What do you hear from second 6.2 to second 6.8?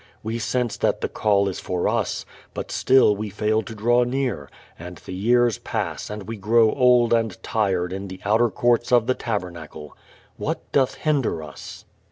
we grow